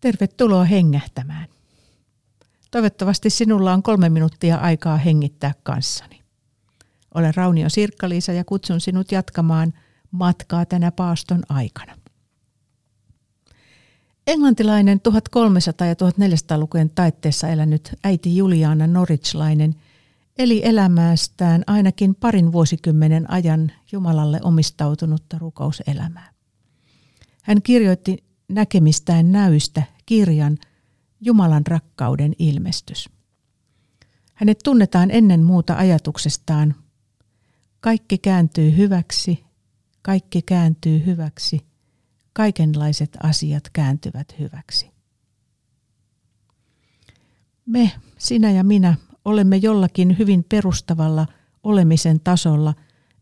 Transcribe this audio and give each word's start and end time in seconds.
Tervetuloa 0.00 0.64
hengähtämään. 0.64 1.46
Toivottavasti 2.70 3.30
sinulla 3.30 3.72
on 3.72 3.82
kolme 3.82 4.08
minuuttia 4.08 4.56
aikaa 4.56 4.96
hengittää 4.96 5.54
kanssani. 5.62 6.22
Olen 7.14 7.34
Raunio 7.34 7.68
Sirkkaliisa 7.68 8.32
ja 8.32 8.44
kutsun 8.44 8.80
sinut 8.80 9.12
jatkamaan 9.12 9.72
matkaa 10.10 10.66
tänä 10.66 10.92
paaston 10.92 11.42
aikana. 11.48 11.98
Englantilainen 14.26 15.00
1300- 15.00 15.86
ja 15.86 15.94
1400-lukujen 15.94 16.90
taitteessa 16.90 17.48
elänyt 17.48 17.94
äiti 18.04 18.36
Juliana 18.36 18.86
Norwichlainen 18.86 19.74
eli 20.38 20.60
elämästään 20.64 21.64
ainakin 21.66 22.14
parin 22.14 22.52
vuosikymmenen 22.52 23.30
ajan 23.30 23.72
Jumalalle 23.92 24.40
omistautunutta 24.42 25.38
rukouselämää. 25.38 26.32
Hän 27.42 27.62
kirjoitti 27.62 28.27
näkemistään 28.48 29.32
näystä 29.32 29.82
kirjan 30.06 30.58
Jumalan 31.20 31.66
rakkauden 31.66 32.32
ilmestys. 32.38 33.08
Hänet 34.34 34.58
tunnetaan 34.64 35.10
ennen 35.10 35.42
muuta 35.42 35.74
ajatuksestaan 35.74 36.74
kaikki 37.80 38.18
kääntyy 38.18 38.76
hyväksi, 38.76 39.44
kaikki 40.02 40.42
kääntyy 40.42 41.06
hyväksi, 41.06 41.60
kaikenlaiset 42.32 43.16
asiat 43.22 43.64
kääntyvät 43.72 44.34
hyväksi. 44.38 44.90
Me, 47.66 47.92
sinä 48.18 48.50
ja 48.50 48.64
minä, 48.64 48.94
olemme 49.24 49.56
jollakin 49.56 50.18
hyvin 50.18 50.44
perustavalla 50.44 51.26
olemisen 51.62 52.20
tasolla 52.20 52.74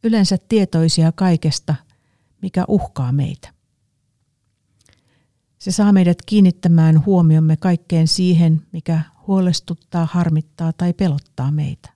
yleensä 0.04 0.38
tietoisia 0.48 1.12
kaikesta, 1.12 1.74
mikä 2.42 2.64
uhkaa 2.68 3.12
meitä. 3.12 3.55
Se 5.66 5.72
saa 5.72 5.92
meidät 5.92 6.18
kiinnittämään 6.26 7.04
huomiomme 7.06 7.56
kaikkeen 7.56 8.08
siihen, 8.08 8.66
mikä 8.72 9.00
huolestuttaa, 9.26 10.08
harmittaa 10.10 10.72
tai 10.72 10.92
pelottaa 10.92 11.50
meitä. 11.50 11.92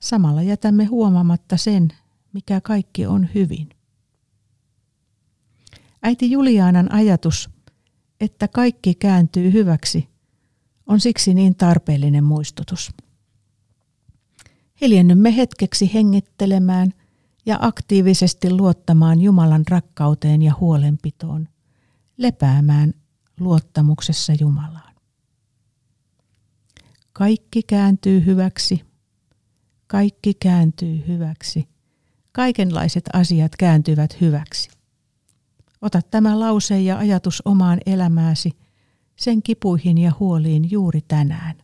Samalla 0.00 0.42
jätämme 0.42 0.84
huomaamatta 0.84 1.56
sen, 1.56 1.88
mikä 2.32 2.60
kaikki 2.60 3.06
on 3.06 3.28
hyvin. 3.34 3.68
Äiti 6.02 6.30
Juliaanan 6.30 6.92
ajatus, 6.92 7.50
että 8.20 8.48
kaikki 8.48 8.94
kääntyy 8.94 9.52
hyväksi, 9.52 10.08
on 10.86 11.00
siksi 11.00 11.34
niin 11.34 11.54
tarpeellinen 11.54 12.24
muistutus. 12.24 12.92
Hiljennymme 14.80 15.36
hetkeksi 15.36 15.94
hengittelemään 15.94 16.94
ja 17.46 17.58
aktiivisesti 17.60 18.50
luottamaan 18.50 19.20
Jumalan 19.20 19.64
rakkauteen 19.70 20.42
ja 20.42 20.54
huolenpitoon, 20.60 21.48
lepäämään 22.22 22.94
luottamuksessa 23.40 24.32
Jumalaan. 24.40 24.94
Kaikki 27.12 27.62
kääntyy 27.62 28.26
hyväksi, 28.26 28.84
kaikki 29.86 30.34
kääntyy 30.34 31.04
hyväksi, 31.08 31.68
kaikenlaiset 32.32 33.04
asiat 33.12 33.56
kääntyvät 33.56 34.20
hyväksi. 34.20 34.70
Ota 35.82 36.02
tämä 36.02 36.40
lause 36.40 36.80
ja 36.80 36.98
ajatus 36.98 37.42
omaan 37.44 37.78
elämääsi, 37.86 38.50
sen 39.16 39.42
kipuihin 39.42 39.98
ja 39.98 40.12
huoliin 40.20 40.70
juuri 40.70 41.00
tänään. 41.08 41.61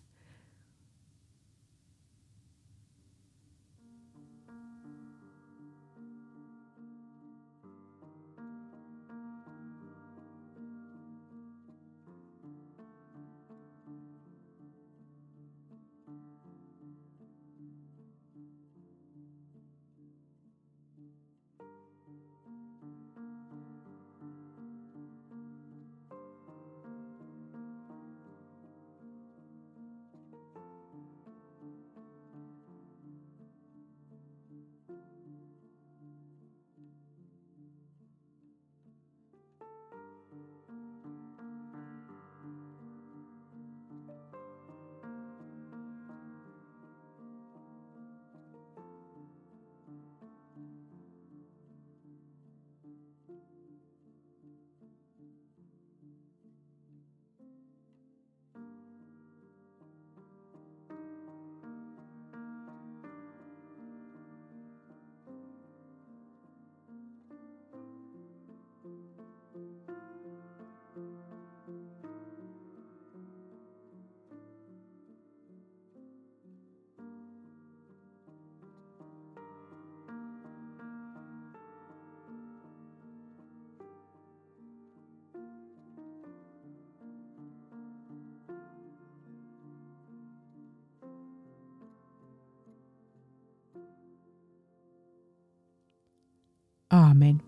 Aamen. 96.90 97.42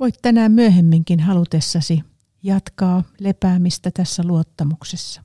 Voit 0.00 0.14
tänään 0.22 0.52
myöhemminkin 0.52 1.20
halutessasi 1.20 2.02
jatkaa 2.42 3.02
lepäämistä 3.20 3.90
tässä 3.90 4.22
luottamuksessa. 4.26 5.22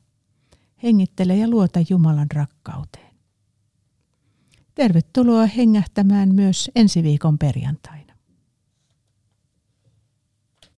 Hengittele 0.83 1.35
ja 1.35 1.47
luota 1.47 1.79
Jumalan 1.89 2.31
rakkauteen. 2.33 3.13
Tervetuloa 4.75 5.45
hengähtämään 5.45 6.35
myös 6.35 6.71
ensi 6.75 7.03
viikon 7.03 7.37
perjantai. 7.37 8.02